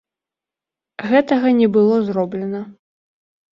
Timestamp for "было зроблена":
1.77-2.65